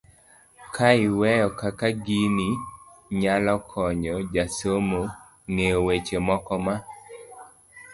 ka 0.73 0.87
iweyo 1.07 1.47
kaka 1.61 1.87
gini 2.05 2.47
nyalo 3.19 3.55
konyo 3.69 4.15
jasomo 4.33 5.01
ng'eyo 5.51 5.77
weche 5.85 6.17
moko 6.27 6.53
ma 6.65 6.75